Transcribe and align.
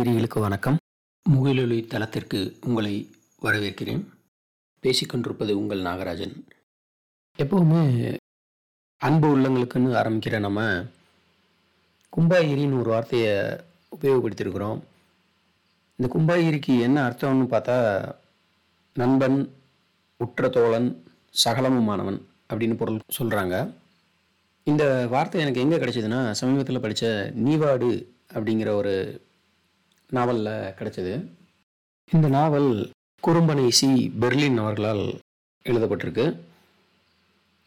நேயர்களுக்கு 0.00 0.40
வணக்கம். 0.40 0.76
முகிலொலி 1.22 1.86
தளத்திற்கு 1.86 2.58
உங்களை 2.66 3.10
வரவேற்கிறேன். 3.42 4.04
பேசிக்கொண்டிருப்பது 4.82 5.50
உங்கள் 5.52 5.80
நாகராஜன். 5.80 6.44
எப்போவுமே 7.38 8.16
அன்பு 8.96 9.38
உள்ளங்களுக்குன்னு 9.38 9.98
ஆரம்பிக்கிற 10.02 10.38
நம்ம 10.38 10.84
கும்பாயிரின்னு 12.16 12.80
ஒரு 12.80 12.90
வார்த்தையை 12.90 13.34
உபயோகப்படுத்தியிருக்கிறோம். 14.00 14.80
இந்த 15.96 16.08
கும்பாயிரிக்கு 16.14 16.80
என்ன 16.80 17.08
அர்த்தம்னு 17.08 17.46
பார்த்தா 17.54 18.12
நண்பன் 18.94 19.54
உற்ற 20.16 20.48
தோழன் 20.48 21.04
சகலமுமானவன் 21.44 22.22
அப்படின்னு 22.48 22.74
பொருள் 22.74 23.00
சொல்கிறாங்க 23.18 23.74
இந்த 24.62 25.06
வார்த்தை 25.10 25.40
எனக்கு 25.40 25.60
எங்கே 25.60 25.76
கிடைச்சதுன்னா 25.76 26.30
சமீபத்தில் 26.30 26.80
படித்த 26.80 27.32
நீவாடு 27.34 28.06
அப்படிங்கிற 28.34 28.72
ஒரு 28.72 29.28
நாவலில் 30.16 30.74
கிடைச்சது. 30.78 31.12
இந்த 32.10 32.28
நாவல் 32.28 32.70
குறும்பனை 33.22 33.68
சி. 33.78 33.88
பெர்லின் 34.20 34.58
அவர்களால் 34.62 35.04
எழுதப்பட்டிருக்கு. 35.66 36.24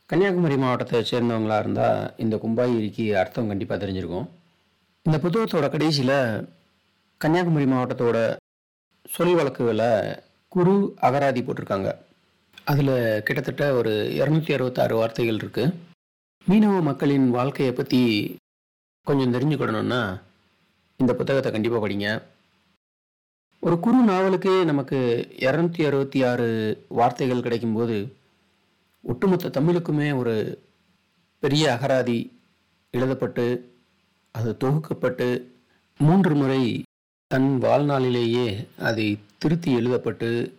கன்னியாகுமரி 0.10 0.58
மாவட்டத்தை 0.58 1.00
சேர்ந்தவங்களாக 1.12 1.64
இருந்தால் 1.64 2.14
இந்த 2.18 2.36
கும்பாயிரிக்கு 2.44 3.06
அர்த்தம் 3.22 3.48
கண்டிப்பாக 3.48 3.78
தெரிஞ்சிருக்கும். 3.84 4.28
இந்த 5.06 5.18
புத்தகத்தோட 5.24 5.68
கடைசியில் 5.70 6.18
கன்னியாகுமரி 7.18 7.68
மாவட்டத்தோட 7.72 8.18
சொல் 9.06 9.34
வழக்குகளை 9.40 9.92
குரு 10.56 10.76
அகராதி 11.08 11.42
போட்டிருக்காங்க. 11.42 11.90
அதில் 12.72 12.94
கிட்டத்தட்ட 13.28 13.64
ஒரு 13.80 13.94
இரநூத்தி 14.20 14.52
அறுபத்தாறு 14.58 14.96
வார்த்தைகள் 14.96 15.40
இருக்குது 15.42 15.74
மீனவ 16.50 16.82
மக்களின் 16.82 17.28
வாழ்க்கையை 17.30 17.74
பற்றி 17.74 18.02
கொஞ்சம் 19.08 19.34
தெரிஞ்சுக்கிடணும்னா 19.34 20.02
இந்த 21.00 21.12
புத்தகத்தை 21.20 21.50
கண்டிப்பாக 21.52 21.82
படிங்க. 21.84 22.08
ஒரு 23.64 23.80
குறு 23.80 24.06
நாவலுக்கே 24.06 24.64
நமக்கு 24.64 25.28
இரநூத்தி 25.36 25.86
அறுபத்தி 25.86 26.24
ஆறு 26.24 26.48
வார்த்தைகள் 26.88 27.40
கிடைக்கும்போது 27.40 28.12
ஒட்டுமொத்த 29.02 29.62
தமிழுக்குமே 29.62 30.16
ஒரு 30.16 30.62
பெரிய 31.40 31.78
அகராதி 31.82 32.18
எழுதப்பட்டு 32.94 33.46
அது 34.32 34.58
தொகுக்கப்பட்டு 34.60 35.28
மூன்று 35.98 36.36
முறை 36.36 36.84
தன் 37.28 37.58
வாழ்நாளிலேயே 37.62 38.48
அதை 38.80 39.20
திருத்தி 39.38 39.76
எழுதப்பட்டு 39.76 40.54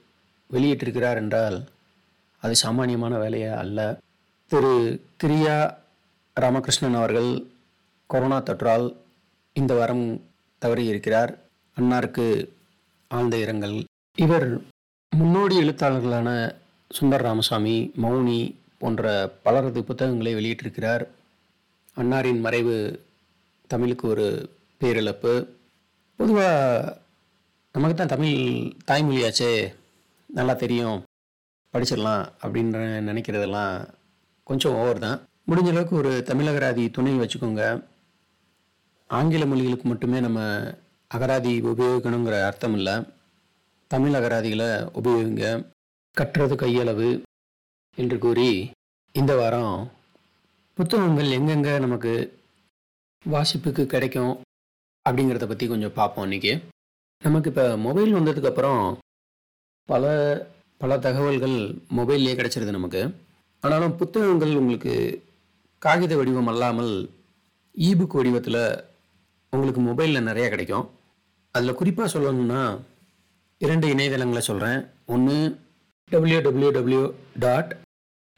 வெளியிட்டிருக்கிறார் 0.51 1.15
என்றால் 1.15 1.65
அது 2.41 2.55
சாமானியமான 2.57 3.19
வேலையாக 3.19 3.59
அல்ல? 3.59 3.99
திரு. 4.47 5.01
கிரியா 5.25 5.75
ராமகிருஷ்ணன் 6.41 6.95
அவர்கள் 6.95 7.47
கொரோனா 8.07 8.41
தொற்றால் 8.41 8.97
இந்த 9.53 9.75
வாரம் 9.75 10.21
தவறியிருக்கிறார். 10.61 11.39
அன்னாருக்கு 11.81 12.49
ஆழ்ந்த 13.09 13.37
இரங்கல். 13.37 13.85
இவர் 14.17 14.63
முன்னோடி 15.11 15.59
எழுத்தாளர்களான 15.59 16.55
சுந்தர் 17.01 17.17
ராமசாமி 17.17 17.93
மௌனி 18.03 18.55
போன்ற 18.79 19.35
பலரது 19.43 19.85
புத்தகங்களை 19.85 20.35
வெளியிட்டிருக்கிறார். 20.35 21.07
அன்னாரின் 21.97 22.41
மறைவு 22.41 23.05
தமிழுக்கு 23.67 24.09
ஒரு 24.09 24.51
பேரிழப்பு. 24.81 25.49
பொதுவாக 26.17 27.03
நமக்கு 27.73 27.97
தான் 27.97 28.07
தமிழ் 28.07 28.73
தாய்மொழியாச்சே. 28.91 29.75
நல்லா 30.27 30.53
தெரியும். 30.53 31.03
படிச்சிடலாம் 31.73 32.29
அப்படின்ற 32.43 32.79
நினைக்கிறதெல்லாம் 33.09 33.89
கொஞ்சம் 34.45 34.75
ஓவர் 34.75 34.99
தான். 34.99 35.21
முடிஞ்ச 35.51 35.69
அளவுக்கு 35.69 35.97
ஒரு 35.97 36.25
தமிழகராதி 36.27 36.91
துணை 36.91 37.19
வச்சுக்கோங்க. 37.19 37.85
ஆங்கில 39.07 39.45
மொழிகளுக்கு 39.45 39.83
மட்டுமே 39.83 40.21
நம்ம 40.21 40.41
அகராதி 41.11 41.61
உபயோகிக்கணுங்கிற 41.63 42.47
அர்த்தம் 42.47 42.75
இல்லை 42.75 42.95
தமிழ் 43.91 44.15
அகராதிகளை 44.15 44.69
உபயோகிங்க. 44.95 45.45
கட்டுறது 46.17 46.55
கையளவு 46.55 47.09
என்று 47.99 48.19
கூறி 48.19 48.49
இந்த 49.13 49.37
வாரம் 49.37 49.77
புத்தகங்கள் 50.79 51.31
எங்கெங்கே 51.31 51.79
நமக்கு 51.79 52.13
வாசிப்புக்கு 53.25 53.87
கிடைக்கும் 53.87 54.33
அப்படிங்கிறத 55.07 55.47
பற்றி 55.47 55.67
கொஞ்சம் 55.67 55.93
பார்ப்போம் 55.93 56.31
இன்றைக்கி 56.31 56.53
நமக்கு 57.23 57.51
இப்போ 57.51 57.77
மொபைல் 57.77 58.15
வந்ததுக்கப்புறம் 58.15 58.83
பல 59.89 60.05
பல 60.79 60.99
தகவல்கள் 60.99 61.57
மொபைல்லே 61.97 62.33
கிடைச்சிருது 62.37 62.71
நமக்கு. 62.71 63.03
ஆனாலும் 63.61 63.97
புத்தகங்கள் 63.97 64.57
உங்களுக்கு 64.57 64.95
காகித 65.83 66.17
வடிவம் 66.17 66.47
அல்லாமல் 66.47 66.93
ஈபுக் 67.75 68.17
வடிவத்தில் 68.19 68.63
உங்களுக்கு 69.55 69.81
மொபைலில் 69.81 70.29
நிறையா 70.29 70.49
கிடைக்கும். 70.49 70.87
அதில் 71.55 71.79
குறிப்பாக 71.81 72.09
சொல்லணும்னா 72.15 72.63
இரண்டு 73.61 73.87
இணையதளங்களை 73.95 74.43
சொல்கிறேன் 74.49 74.81
ஒன்று 75.15 75.37
W 76.11 76.39
W 76.41 76.71
W 76.71 77.03
dot 77.45 77.73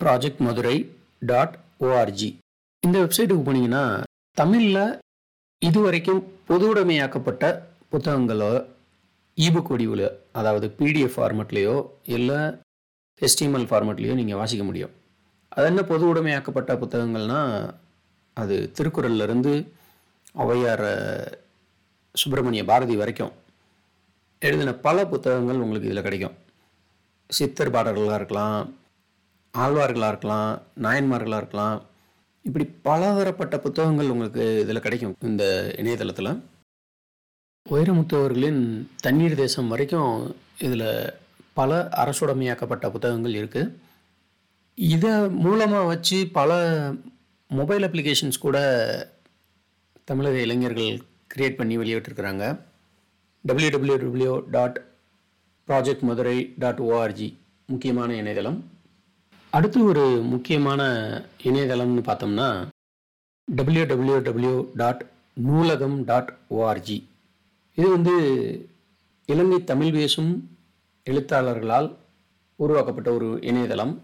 project 0.00 0.42
Madurai 0.46 0.76
dot 1.30 1.54
O R G 1.80 2.28
இந்த 2.82 2.96
வெப்சைட்டுக்கு 3.02 3.44
போனீங்கன்னா 3.46 3.84
தமிழில் 4.36 4.84
இதுவரைக்கும் 5.62 6.22
பொதுவுடைமையாக்கப்பட்ட 6.48 7.44
புத்தகங்களோ 7.92 8.52
ஈபுக் 9.38 9.70
வடிவில் 9.72 10.06
அதாவது 10.32 10.66
பிடிஎஃப் 10.78 11.16
ஃபார்மெட்லேயோ 11.16 11.76
இல்லை 12.16 12.38
எஸ்டிஎம்எல் 13.22 13.66
ஃபார்மெட்லேயோ 13.70 14.14
நீங்கள் 14.20 14.36
வாசிக்க 14.36 14.64
முடியும். 14.64 14.92
அது 15.48 15.66
என்ன 15.66 15.82
பொது 15.82 16.04
உடைமையாக்கப்பட்ட 16.12 16.72
புத்தகங்கள்னா 16.82 17.40
அது 18.36 18.56
திருக்குறள்லேருந்து 18.78 19.22
இருந்து 19.22 19.52
ஔவையார் 20.42 20.88
சுப்பிரமணிய 22.14 22.62
பாரதி 22.70 22.96
வரைக்கும் 23.00 23.32
எழுதின 24.42 24.74
பல 24.86 24.96
புத்தகங்கள் 25.12 25.62
உங்களுக்கு 25.64 25.88
இதில் 25.88 26.06
கிடைக்கும். 26.06 26.34
சித்தர் 27.30 27.72
பாடல்களாக 27.74 28.18
இருக்கலாம் 28.20 28.60
ஆழ்வார்களாக 29.54 30.12
இருக்கலாம் 30.12 30.50
நாயன்மார்களாக 30.84 31.40
இருக்கலாம். 31.42 31.78
இப்படி 32.44 32.64
பலதரப்பட்ட 32.88 33.54
புத்தகங்கள் 33.64 34.12
உங்களுக்கு 34.14 34.44
இதில் 34.64 34.84
கிடைக்கும் 34.86 35.16
இந்த 35.30 35.44
இணையதளத்தில். 35.80 36.32
வைரமுத்து 37.66 38.14
அவர்களின் 38.20 38.62
தண்ணீர் 39.04 39.40
தேசம் 39.42 39.70
வரைக்கும் 39.72 40.12
இதில் 40.66 40.88
பல 41.58 41.80
அரசுடைமையாக்கப்பட்ட 42.02 42.86
புத்தகங்கள் 42.94 43.38
இருக்குது 43.40 43.72
இதை 44.78 45.12
மூலமாக 45.44 45.90
வச்சு 45.92 46.18
பல 46.38 46.50
மொபைல் 47.50 47.86
அப்ளிகேஷன்ஸ் 47.86 48.44
கூட 48.46 48.58
தமிழக 50.08 50.36
இளைஞர்கள் 50.44 50.98
கிரியேட் 51.32 51.56
பண்ணி 51.60 51.76
வெளியிட்டிருக்கிறாங்க. 51.78 52.44
W 53.44 53.70
W 53.74 53.96
W 54.02 54.32
dot 54.54 54.76
project 55.68 56.04
Madurai 56.08 56.34
dot 56.62 56.80
O R G 56.88 57.28
முக்கியமான 57.72 58.10
இணையதளம். 58.20 58.58
அடுத்து 59.52 59.78
ஒரு 59.84 60.04
முக்கியமான 60.32 60.82
இணையதளம்னு 61.48 62.04
பார்த்தோம்னா 62.08 62.46
W 63.48 63.84
W 63.92 64.18
W 64.28 64.54
dot 64.82 65.02
Noolaham 65.46 65.98
dot 66.10 66.30
O R G 66.58 66.98
இது 67.78 67.88
வந்து 67.96 68.14
இலங்கை 69.32 69.58
தமிழ் 69.72 69.92
பேசும் 69.98 70.32
எழுத்தாளர்களால் 71.10 71.90
உருவாக்கப்பட்ட 72.56 73.10
ஒரு 73.18 73.30
இணையதளம். 73.50 73.94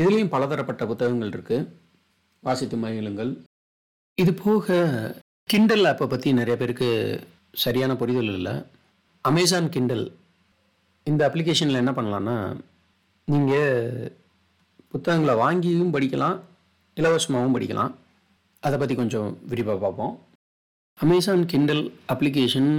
இதுலேயும் 0.00 0.34
பலதரப்பட்ட 0.34 0.82
புத்தகங்கள் 0.86 1.32
இருக்குது 1.36 1.68
வாசித்து 2.44 2.76
மகிழுங்கள். 2.76 3.32
இது 4.22 4.34
போக 4.44 4.76
கிண்டல் 5.50 5.86
ஆப்பை 5.88 6.06
பற்றி 6.12 6.28
நிறைய 6.38 6.54
பேருக்கு 6.60 6.86
சரியான 7.62 7.92
புரிதல் 8.00 8.30
இல்லை. 8.38 8.52
அமேசான் 9.24 9.68
கிண்டல் 9.74 10.02
இந்த 11.06 11.20
அப்ளிகேஷனில் 11.28 11.78
என்ன 11.80 11.92
பண்ணலான்னா 11.98 12.34
நீங்கள் 13.28 14.10
புத்தகங்களை 14.92 15.34
வாங்கியும் 15.44 15.92
படிக்கலாம் 15.94 16.36
இலவசமாகவும் 17.00 17.54
படிக்கலாம். 17.56 17.92
அதை 18.62 18.76
பற்றி 18.82 18.94
கொஞ்சம் 19.00 19.28
விரிவாக 19.50 19.78
பார்ப்போம். 19.84 20.12
அமேசான் 20.98 21.44
கிண்டல் 21.52 21.84
அப்ளிகேஷன் 22.14 22.70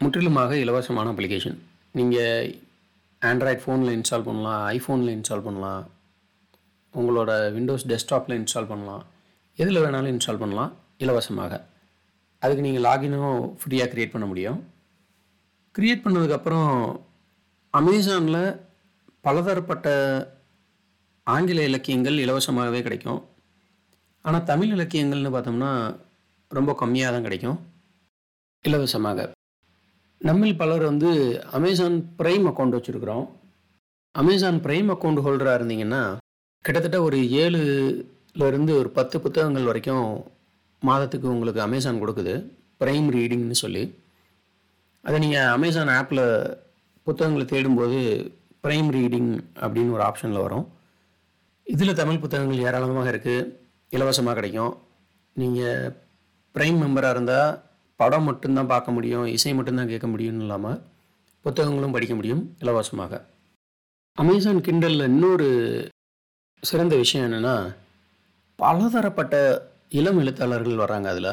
முற்றிலுமாக 0.00 0.58
இலவசமான 0.64 1.14
அப்ளிகேஷன் 1.14 1.58
நீங்கள் 2.00 2.52
ஆண்ட்ராய்ட் 3.22 3.64
ஃபோனில் 3.64 3.94
இன்ஸ்டால் 3.96 4.26
பண்ணலாம் 4.28 4.62
ஐஃபோனில் 4.76 5.14
இன்ஸ்டால் 5.16 5.46
பண்ணலாம் 5.48 5.82
உங்களோட 6.94 7.32
விண்டோஸ் 7.56 7.88
டெஸ்க்டாப்பில் 7.92 8.38
இன்ஸ்டால் 8.40 8.70
பண்ணலாம் 8.74 9.02
எதில் 9.58 9.82
வேணாலும் 9.86 10.12
இன்ஸ்டால் 10.14 10.40
பண்ணலாம் 10.44 10.72
இலவசமாக. 11.06 11.52
அதுக்கு 12.42 12.64
நீங்கள் 12.66 12.86
லாகினும் 12.88 13.38
ஃப்ரீயாக 13.60 13.90
க்ரியேட் 13.92 14.14
பண்ண 14.14 14.26
முடியும். 14.26 14.58
க்ரியேட் 15.74 16.04
பண்ணதுக்கப்புறம் 16.04 16.70
அமேசானில் 17.74 18.42
பலதரப்பட்ட 19.26 19.88
ஆங்கில 21.26 21.64
இலக்கியங்கள் 21.70 22.22
இலவசமாகவே 22.24 22.82
கிடைக்கும். 22.82 23.20
ஆனால் 24.24 24.46
தமிழ் 24.50 24.72
இலக்கியங்கள்னு 24.76 25.34
பார்த்தோம்னா 25.34 25.72
ரொம்ப 26.50 26.70
கம்மியாக 26.82 27.12
தான் 27.14 27.26
கிடைக்கும். 27.26 27.58
இலவசமாக. 28.64 29.26
நம்மில் 30.20 30.56
பலர் 30.56 30.84
வந்து 30.90 31.10
அமேசான் 31.56 31.98
ப்ரைம் 32.20 32.46
அக்கௌண்ட் 32.50 32.76
வச்சுருக்குறோம். 32.76 33.26
அமேசான் 34.14 34.58
ப்ரைம் 34.64 34.88
அக்கௌண்ட் 34.94 35.22
ஹோல்டராக 35.24 35.58
இருந்தீங்கன்னா 35.58 36.02
கிட்டத்தட்ட 36.64 36.98
ஒரு 37.02 37.18
ஏழுலேருந்து 37.42 38.72
ஒரு 38.80 38.90
பத்து 38.98 39.16
புத்தகங்கள் 39.24 39.68
வரைக்கும் 39.70 40.06
மாதத்துக்கு 40.82 41.26
உங்களுக்கு 41.34 41.60
அமேசான் 41.66 42.02
கொடுக்குது. 42.02 42.34
ப்ரைம் 42.80 43.08
ரீடிங்னு 43.16 43.56
சொல்லி. 43.64 43.84
அதை 45.04 45.16
நீங்கள் 45.24 45.52
அமேசான் 45.56 45.92
ஆப்பில் 45.98 46.24
புத்தகங்களை 47.06 47.44
தேடும்போது 47.52 48.00
ப்ரைம் 48.64 48.88
ரீடிங் 48.96 49.30
அப்படின்னு 49.62 49.94
ஒரு 49.96 50.04
ஆப்ஷனில் 50.08 50.44
வரும். 50.44 50.66
இதில் 51.66 51.98
தமிழ் 52.00 52.20
புத்தகங்கள் 52.24 52.64
ஏராளமாக 52.68 53.10
இருக்குது 53.12 53.48
இலவசமாக 53.96 54.36
கிடைக்கும். 54.38 54.74
நீங்கள் 55.36 55.92
ப்ரைம் 56.54 56.78
மெம்பராக 56.82 57.14
இருந்தால் 57.14 57.50
படம் 58.00 58.26
மட்டும்தான் 58.28 58.70
பார்க்க 58.72 58.94
முடியும் 58.96 59.26
இசை 59.36 59.52
மட்டும்தான் 59.54 59.90
கேட்க 59.92 60.06
முடியும்னு 60.06 60.44
இல்லாமல் 60.46 60.78
புத்தகங்களும் 61.44 61.94
படிக்க 61.96 62.14
முடியும் 62.14 62.42
இலவசமாக. 62.58 63.12
அமேசான் 64.18 64.64
கிண்டலில் 64.66 65.08
இன்னொரு 65.12 65.48
சிறந்த 66.62 66.94
விஷயம் 66.96 67.26
என்னென்னா 67.26 67.56
பலதரப்பட்ட 68.58 69.34
இளம் 69.90 70.18
எழுத்தாளர்கள் 70.22 70.80
வராங்க 70.82 71.06
அதில். 71.10 71.30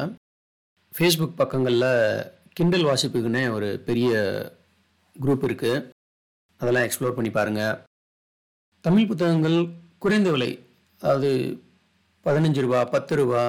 ஃபேஸ்புக் 0.94 1.40
பக்கங்களில் 1.40 1.90
கிண்டல் 2.58 2.86
வாசிப்புக்குன்னே 2.88 3.42
ஒரு 3.56 3.68
பெரிய 3.88 4.10
குரூப் 5.16 5.44
இருக்குது 5.46 5.82
அதெல்லாம் 6.60 6.86
எக்ஸ்ப்ளோர் 6.86 7.16
பண்ணி 7.16 7.30
பாருங்கள் 7.30 7.74
தமிழ் 8.80 9.08
புத்தகங்கள் 9.10 9.58
குறைந்த 10.04 10.30
விலை 10.34 10.50
அதாவது 11.02 11.30
பதினஞ்சு 12.26 12.62
ரூபா 12.66 12.84
பத்து 12.94 13.16
ரூபா 13.16 13.42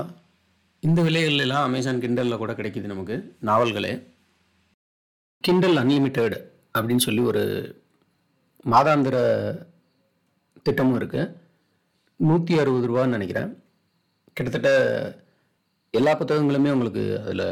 இந்த 0.84 1.02
விலைகள்லாம் 1.08 1.68
அமேசான் 1.68 2.04
கிண்டலில் 2.04 2.42
கூட 2.42 2.54
கிடைக்கிது 2.54 2.92
நமக்கு 2.94 3.16
நாவல்களே. 3.50 3.94
கிண்டல் 5.44 5.80
அன்லிமிட்டெட் 5.84 6.36
அப்படின்னு 6.76 7.06
சொல்லி 7.08 7.24
ஒரு 7.32 7.44
மாதாந்திர 8.74 9.16
திட்டமும் 10.66 11.00
இருக்குது 11.00 11.34
நூற்றி 12.20 12.54
அறுபது 12.60 12.88
ரூபான்னு 12.90 13.16
நினைக்கிறேன். 13.18 13.50
கிட்டத்தட்ட 14.38 14.72
எல்லா 15.98 16.12
புத்தகங்களுமே 16.20 16.74
உங்களுக்கு 16.76 17.04
அதில் 17.24 17.46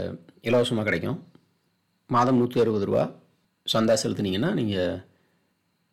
இலவசமாக 0.47 0.85
கிடைக்கும். 0.87 1.19
மாதம் 2.09 2.39
நூற்றி 2.39 2.57
அறுபது 2.63 2.85
ரூபா 2.89 3.03
சந்தா 3.67 3.93
செலுத்துனீங்கன்னா 4.01 4.49
நீங்கள் 4.59 4.99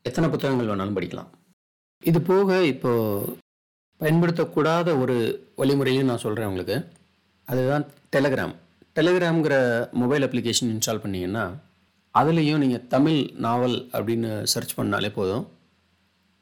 எத்தனை 0.08 0.26
புத்தகங்கள் 0.32 0.70
வேணாலும் 0.70 0.96
படிக்கலாம். 0.96 1.30
இது 2.10 2.18
போக 2.28 2.58
இப்போது 2.72 3.38
பயன்படுத்தக்கூடாத 4.02 4.88
ஒரு 5.02 5.16
வழிமுறையும் 5.60 6.08
நான் 6.10 6.24
சொல்கிறேன் 6.26 6.50
உங்களுக்கு. 6.50 6.76
அதுதான் 7.48 7.84
டெலகிராம் 8.14 8.54
டெலகிராம்ங்கிற 8.96 9.56
மொபைல் 10.02 10.26
அப்ளிகேஷன் 10.26 10.72
இன்ஸ்டால் 10.74 11.02
பண்ணிங்கன்னா 11.04 11.44
அதுலேயும் 12.14 12.62
நீங்கள் 12.64 12.86
தமிழ் 12.94 13.20
நாவல் 13.46 13.76
அப்படின்னு 13.96 14.30
சர்ச் 14.52 14.78
பண்ணாலே 14.78 15.10
போதும். 15.18 15.44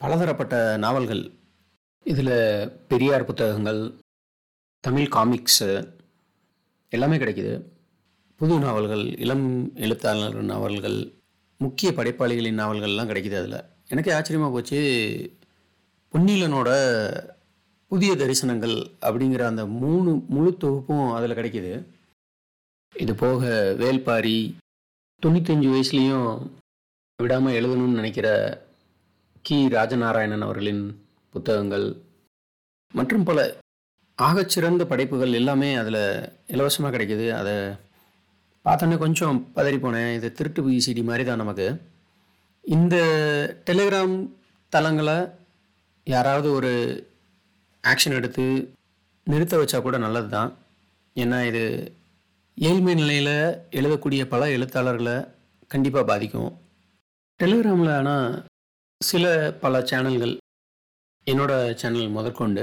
பலதரப்பட்ட 0.00 0.54
நாவல்கள். 0.84 1.22
இதில் 2.06 2.36
பெரியார் 2.90 3.28
புத்தகங்கள் 3.30 3.82
தமிழ் 4.84 5.12
காமிக்ஸு 5.14 5.68
எல்லாமே 6.92 7.16
கிடைக்குது. 7.16 7.54
புது 8.40 8.58
நாவல்கள் 8.58 9.02
இளம் 9.18 9.48
எழுத்தாளர் 9.74 10.38
நாவல்கள் 10.42 10.96
முக்கிய 11.58 11.92
படைப்பாளிகளின் 11.96 12.60
நாவல்கள்லாம் 12.60 13.10
கிடைக்குது 13.10 13.38
அதில். 13.40 13.58
எனக்கே 13.88 14.12
ஆச்சரியமாக 14.12 14.54
போச்சு 14.54 14.80
பொன்னிலனோட 16.12 16.70
புதிய 17.90 18.12
தரிசனங்கள் 18.16 18.76
அப்படிங்கிற 19.00 19.42
அந்த 19.46 19.66
மூணு 19.82 20.10
முழு 20.28 20.56
தொகுப்பும் 20.56 21.12
அதில் 21.12 21.38
கிடைக்குது. 21.38 21.72
இது 22.94 23.14
போக 23.14 23.74
வேல்பாரி 23.78 24.38
தொண்ணூத்தஞ்சு 25.22 25.68
வயசுலேயும் 25.74 26.28
விடாமல் 27.22 27.56
எழுதணும்னு 27.58 27.98
நினைக்கிற 28.00 28.28
கி. 29.42 29.58
ராஜநாராயணன் 29.78 30.46
அவர்களின் 30.46 30.84
புத்தகங்கள் 31.34 31.88
மற்றும் 32.94 33.24
பல 33.24 33.40
ஆகச்சிறந்த 34.26 34.82
படைப்புகள் 34.90 35.38
எல்லாமே 35.40 35.68
அதில் 35.80 36.02
இலவசமாக 36.54 36.92
கிடைக்கிது. 36.94 37.26
அதை 37.40 37.54
பார்த்தோன்னே 38.64 38.96
கொஞ்சம் 39.04 39.36
பதறி 39.56 39.78
போனேன். 39.84 40.10
இது 40.18 40.28
திருட்டு 40.38 40.60
விசிடி 40.64 41.02
மாதிரி 41.08 41.24
தான் 41.26 41.42
நமக்கு. 41.42 41.68
இந்த 42.64 42.96
டெலிகிராம் 43.68 44.16
தளங்களை 44.72 45.18
யாராவது 46.06 46.48
ஒரு 46.58 46.72
ஆக்ஷன் 47.84 48.16
எடுத்து 48.18 48.44
நிறுத்த 49.26 49.54
வச்சா 49.60 49.78
கூட 49.82 49.96
நல்லது 50.04 50.28
தான் 50.36 50.50
ஏன்னா 51.16 51.38
இது 51.50 51.62
ஏழ்மை 52.58 52.94
நிலையில் 53.00 53.34
எழுதக்கூடிய 53.78 54.22
பல 54.34 54.42
எழுத்தாளர்களை 54.56 55.16
கண்டிப்பாக 55.72 56.04
பாதிக்கும். 56.10 56.52
டெலிகிராமில் 57.40 57.92
ஆனால் 57.98 58.28
சில 59.00 59.24
பல 59.64 59.74
சேனல்கள் 59.90 60.34
என்னோட 61.26 61.52
சேனல் 61.80 62.16
முதற்கொண்டு 62.16 62.62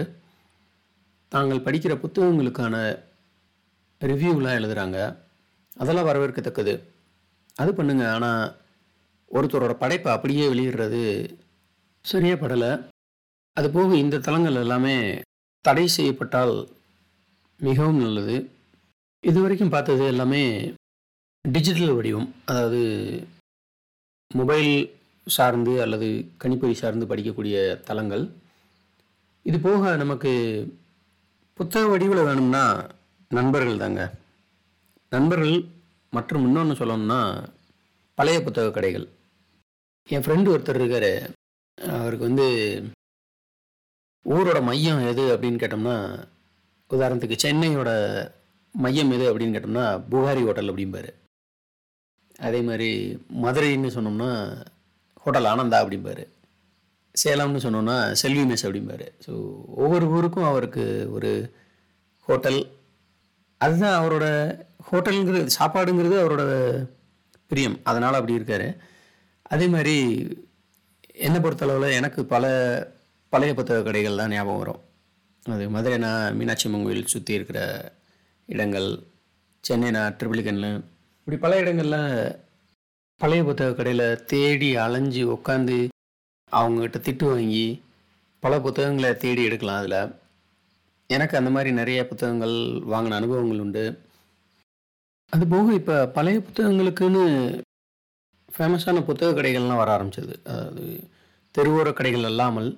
தாங்கள் 1.31 1.65
படிக்கிற 1.65 1.94
புத்தகங்களுக்கான 2.03 2.75
ரிவ்யூலாம் 4.01 4.57
எழுதுகிறாங்க 4.59 4.97
அதெல்லாம் 5.81 6.07
வரவேற்கத்தக்கது. 6.09 6.74
அது 7.62 7.71
பண்ணுங்கள் 7.77 8.12
ஆனால் 8.15 8.44
ஒருத்தரோட 9.31 9.74
படைப்பை 9.83 10.09
அப்படியே 10.15 10.45
வெளியிடுறது 10.51 11.01
சரியாக 12.06 12.38
படலை. 12.44 12.71
அது 13.57 13.68
போக 13.75 13.89
இந்த 14.03 14.21
தளங்கள் 14.27 14.62
எல்லாமே 14.63 14.95
தடை 15.65 15.85
செய்யப்பட்டால் 15.97 16.56
மிகவும் 17.59 18.01
நல்லது. 18.06 18.35
இது 19.24 19.38
வரைக்கும் 19.44 19.74
பார்த்தது 19.75 20.03
எல்லாமே 20.13 20.44
டிஜிட்டல் 21.45 21.95
வடிவம். 21.97 22.27
அதாவது 22.51 22.81
மொபைல் 24.31 24.71
சார்ந்து 25.27 25.74
அல்லது 25.85 26.07
கணிப்பொறி 26.41 26.75
சார்ந்து 26.81 27.09
படிக்கக்கூடிய 27.12 27.57
தளங்கள். 27.89 28.25
இது 29.50 29.57
போக 29.68 29.95
நமக்கு 30.03 30.31
புத்தக 31.57 31.88
வடிவில் 31.88 32.25
வேணும்னா 32.27 32.63
நண்பர்கள் 33.30 33.77
தாங்க. 33.77 34.01
நண்பர்கள் 35.09 35.56
மற்றும் 36.12 36.44
இன்னொன்று 36.45 36.74
சொல்லணும்னா 36.80 37.19
பழைய 38.13 38.44
புத்தக 38.44 38.71
கடைகள். 38.71 39.07
என் 40.07 40.21
ஃப்ரெண்டு 40.21 40.51
ஒருத்தர் 40.54 40.80
இருக்கார். 40.80 41.12
அவருக்கு 41.98 42.27
வந்து 42.30 42.48
ஊரோட 44.25 44.63
மையம் 44.69 45.01
எது 45.07 45.24
அப்படின்னு 45.38 45.62
கேட்டோம்னா 45.63 45.95
உதாரணத்துக்கு 46.89 47.38
சென்னையோட 47.45 47.89
மையம் 48.71 49.12
எது 49.12 49.25
அப்படின்னு 49.33 49.56
கேட்டோம்னா 49.57 49.86
புகாரி 50.12 50.45
ஹோட்டல் 50.45 50.71
அப்படிம்பாரு. 50.74 51.12
அதே 52.38 52.62
மாதிரி 52.62 52.89
மதுரைன்னு 53.44 53.95
சொன்னோம்னா 53.98 54.31
ஹோட்டல் 55.24 55.50
ஆனந்தா 55.53 55.80
அப்படிம்பாரு. 55.83 56.25
சேலம்னு 57.22 57.64
சொன்னோன்னா 57.66 57.98
செல்வி 58.22 58.44
மெஸ் 58.50 58.66
அப்படிம்பார். 58.68 59.06
ஸோ 59.25 59.31
ஒவ்வொரு 59.84 60.06
ஊருக்கும் 60.16 60.50
அவருக்கு 60.52 60.86
ஒரு 61.18 61.31
ஹோட்டல். 62.28 62.60
அதுதான் 63.62 63.98
அவரோட 64.00 64.25
ஹோட்டலுங்கிறது 64.89 65.56
சாப்பாடுங்கிறது 65.60 66.18
அவரோட 66.24 66.44
பிரியம். 67.51 67.77
அதனால் 67.89 68.18
அப்படி 68.20 68.38
இருக்கார். 68.39 68.68
அதே 69.53 69.68
மாதிரி 69.75 69.96
என்னை 71.27 71.39
பொறுத்தளவில் 71.44 71.98
எனக்கு 72.00 72.22
பல 72.34 72.46
பழைய 73.34 73.53
புத்தக 73.60 73.80
கடைகள் 73.86 74.20
தான் 74.22 74.34
ஞாபகம் 74.36 74.62
வரும். 74.62 74.82
அது 75.53 75.63
மதுரைனா 75.75 76.12
மீனாட்சி 76.39 76.65
அம்மன் 76.68 76.86
கோயில் 76.86 77.12
சுற்றி 77.13 77.34
இருக்கிற 77.38 77.60
இடங்கள் 78.50 78.89
சென்னைனா 79.63 80.01
ட்ரிபிளிகன்ல 80.20 80.68
இப்படி 81.20 81.38
பல 81.46 81.53
இடங்களில் 81.63 82.01
பழைய 83.22 83.44
புத்தக 83.48 83.75
கடையில் 83.77 84.08
தேடி 84.32 84.70
அலைஞ்சு 84.86 85.24
உட்காந்து 85.36 85.77
அவங்கக்கிட்ட 86.51 87.00
திட்டு 87.06 87.25
வாங்கி 87.32 87.66
பல 88.44 88.60
புத்தகங்களை 88.66 89.10
தேடி 89.24 89.42
எடுக்கலாம் 89.48 89.80
அதில். 89.82 90.13
எனக்கு 91.10 91.38
அந்த 91.39 91.50
மாதிரி 91.56 91.70
நிறைய 91.80 92.00
புத்தகங்கள் 92.10 92.56
வாங்கின 92.92 93.18
அனுபவங்கள் 93.20 93.63
உண்டு. 93.66 93.86
அது 95.34 95.46
போக 95.54 95.74
இப்போ 95.80 95.96
பழைய 96.18 96.39
புத்தகங்களுக்குன்னு 96.48 97.24
ஃபேமஸான 98.56 99.04
புத்தக 99.08 99.32
கடைகள்லாம் 99.38 99.82
வர 99.82 99.89
ஆரம்பிச்சது. 99.98 100.36
அதாவது 100.50 100.86
தெருவோர 101.56 101.89
கடைகள் 101.94 102.30
இல்லாமல் 102.32 102.70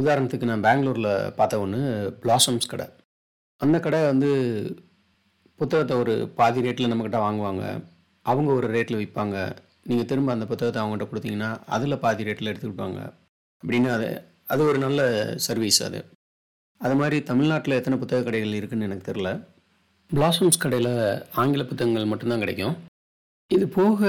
உதாரணத்துக்கு 0.00 0.50
நான் 0.50 0.66
பெங்களூரில் 0.66 1.32
பார்த்த 1.38 1.64
ஒன்று 1.64 1.80
பிளாசம்ஸ் 2.22 2.70
கடை. 2.72 2.86
அந்த 3.60 3.76
கடை 3.84 3.98
வந்து 4.12 4.30
புத்தகத்தை 5.60 5.96
ஒரு 6.02 6.14
பாதி 6.38 6.60
ரேட்டில் 6.66 6.90
நம்மக்கிட்ட 6.90 7.18
வாங்குவாங்க. 7.24 7.64
அவங்க 8.26 8.50
ஒரு 8.58 8.68
ரேட்டில் 8.76 9.00
விற்பாங்க. 9.00 9.36
நீங்கள் 9.88 10.08
திரும்ப 10.10 10.32
அந்த 10.34 10.46
புத்தகத்தை 10.50 10.80
அவங்ககிட்ட 10.82 11.06
கொடுத்தீங்கன்னா 11.10 11.50
அதில் 11.74 12.02
பாதி 12.04 12.26
ரேட்டில் 12.28 12.50
எடுத்துக்கிட்டாங்க 12.52 13.00
அப்படின்னு 13.62 13.88
அது 13.96 14.08
அது 14.52 14.62
ஒரு 14.70 14.78
நல்ல 14.84 15.00
சர்வீஸ் 15.46 15.78
அது. 15.88 16.00
அது 16.80 16.94
மாதிரி 17.00 17.16
தமிழ்நாட்டில் 17.30 17.78
எத்தனை 17.78 17.96
புத்தக 18.02 18.24
கடைகள் 18.26 18.58
இருக்குதுன்னு 18.58 18.88
எனக்கு 18.88 19.08
தெரில 19.08 19.30
பிளாசம்ஸ் 20.10 20.62
கடையில் 20.62 20.92
ஆங்கில 21.40 21.64
புத்தகங்கள் 21.70 22.10
மட்டும்தான் 22.12 22.42
கிடைக்கும். 22.44 22.74
இது 23.50 23.64
போக 23.78 24.08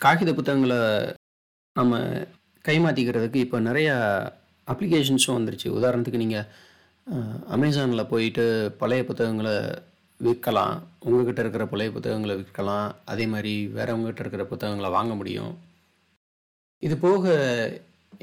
காகித 0.00 0.30
புத்தகங்களை 0.38 0.80
நம்ம 1.76 2.00
கைமாற்றிக்கிறதுக்கு 2.64 3.38
இப்போ 3.44 3.58
நிறையா 3.68 3.94
அப்ளிகேஷன்ஸும் 4.68 5.36
வந்துருச்சு. 5.38 5.68
உதாரணத்துக்கு 5.78 6.22
நீங்கள் 6.24 6.46
அமேசானில் 7.56 8.10
போயிட்டு 8.12 8.44
பழைய 8.82 9.02
புத்தகங்களை 9.10 9.56
விற்கலாம் 10.20 10.74
உங்ககிட்ட 11.06 11.40
இருக்கிற 11.42 11.64
பழைய 11.70 11.90
புத்தகங்களை 11.94 12.34
விற்கலாம் 12.40 12.88
அதே 13.12 13.24
மாதிரி 13.32 13.54
வேறவங்ககிட்ட 13.76 14.22
இருக்கிற 14.24 14.44
புத்தகங்களை 14.52 14.90
வாங்க 14.96 15.14
முடியும். 15.14 15.52
இது 16.86 16.96
போக 17.06 17.34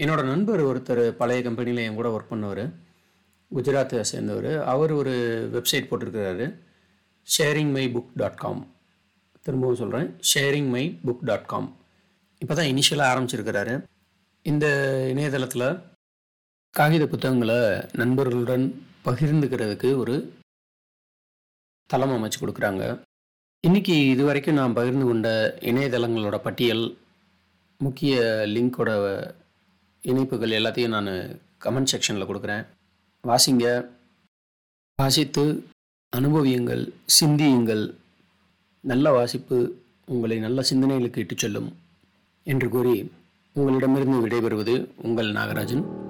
என்னோட 0.02 0.22
நண்பர் 0.32 0.62
ஒருத்தர் 0.70 1.04
பழைய 1.22 1.42
கம்பெனியில் 1.48 1.84
என் 1.86 2.00
கூட 2.00 2.10
ஒர்க் 2.16 2.32
பண்ணவர் 2.34 2.64
குஜராத்தை 3.52 4.02
சேர்ந்தவர். 4.12 4.52
அவர் 4.74 4.92
ஒரு 5.00 5.14
website 5.56 5.90
போட்டிருக்கிறாரு 5.90 6.48
sharing 7.28 7.74
my 7.78 7.86
book 7.96 8.14
dot 8.22 8.42
com 8.44 8.62
திரும்பவும் 9.46 9.80
சொல்கிறேன் 9.82 10.10
sharing 10.34 10.70
my 10.76 10.84
book 11.06 11.26
dot 11.30 11.50
com 11.54 11.70
இப்போ 12.42 12.54
தான் 12.54 12.70
இனிஷியலாக 12.74 13.12
ஆரம்பிச்சிருக்கிறாரு. 13.14 13.74
இந்த 14.46 14.66
இணையதளத்தில் 15.14 15.68
காகித 16.76 17.04
புத்தகங்களை 17.08 17.60
நண்பர்களுடன் 18.02 18.66
பகிர்ந்துக்கிறதுக்கு 19.08 19.90
ஒரு 20.04 20.16
தளம் 21.92 22.24
அமைச்சு 22.24 22.40
கொடுக்குறாங்க. 22.42 23.02
இன்றைக்கி 23.68 24.10
இது 24.10 24.26
வரைக்கும் 24.26 24.54
நான் 24.54 24.74
பகிர்ந்து 24.74 25.06
கொண்ட 25.06 25.58
இணையதளங்களோட 25.60 26.38
பட்டியல் 26.38 26.98
முக்கிய 27.78 28.22
லிங்கோட 28.48 28.90
இணைப்புகள் 30.02 30.50
எல்லாத்தையும் 30.50 30.88
நான் 30.88 31.08
கமெண்ட் 31.64 31.88
செக்ஷனில் 31.92 32.30
கொடுக்குறேன். 32.30 32.66
வாசிங்க. 33.28 33.88
வாசித்து 34.96 35.66
அனுபவியுங்கள் 36.18 36.94
சிந்தியுங்கள். 37.06 37.96
நல்ல 38.80 39.12
வாசிப்பு 39.12 39.82
உங்களை 40.06 40.40
நல்ல 40.40 40.62
சிந்தனைகளுக்கு 40.70 41.18
இட்டுச் 41.18 41.38
செல்லும் 41.38 41.76
என்று 42.44 42.70
கூறி 42.70 43.12
உங்களிடமிருந்து 43.54 44.28
விடைபெறுவது 44.28 44.90
உங்கள் 44.96 45.32
நாகராஜன். 45.32 46.01